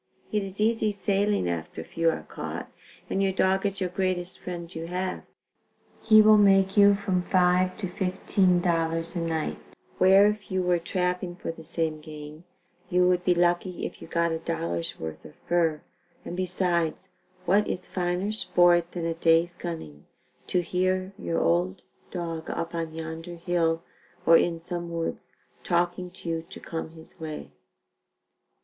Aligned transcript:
It 0.31 0.41
is 0.41 0.59
easy 0.59 0.91
sailing 0.91 1.47
after 1.47 1.81
a 1.81 1.83
few 1.83 2.09
are 2.09 2.23
caught, 2.23 2.71
and 3.07 3.21
your 3.21 3.31
dog 3.31 3.67
is 3.67 3.79
your 3.79 3.91
greatest 3.91 4.39
friend 4.39 4.73
you 4.73 4.87
have. 4.87 5.21
He 6.01 6.23
will 6.23 6.39
make 6.39 6.75
you 6.75 6.95
from 6.95 7.21
$5.00 7.21 7.77
to 7.77 7.85
$15.00 7.87 9.15
a 9.15 9.19
night, 9.19 9.59
where 9.99 10.25
if 10.25 10.49
you 10.49 10.63
were 10.63 10.79
trapping 10.79 11.35
for 11.35 11.51
the 11.51 11.63
same 11.63 12.01
game, 12.01 12.45
you 12.89 13.07
would 13.07 13.23
be 13.23 13.35
lucky 13.35 13.85
if 13.85 14.01
you 14.01 14.07
got 14.07 14.31
a 14.31 14.39
dollar's 14.39 14.99
worth 14.99 15.23
of 15.23 15.35
fur, 15.47 15.83
and 16.25 16.35
besides 16.35 17.11
what 17.45 17.67
is 17.67 17.85
finer 17.85 18.31
sport 18.31 18.93
than 18.93 19.05
a 19.05 19.13
day's 19.13 19.53
gunning, 19.53 20.07
to 20.47 20.61
hear 20.63 21.13
your 21.19 21.39
old 21.39 21.83
dog 22.09 22.49
up 22.49 22.73
on 22.73 22.95
yonder 22.95 23.35
hill 23.35 23.83
or 24.25 24.35
in 24.35 24.59
some 24.59 24.91
woods 24.91 25.29
talking 25.63 26.09
to 26.09 26.27
you 26.27 26.41
to 26.49 26.59
come 26.59 26.89
his 26.89 27.19
way?" 27.19 27.51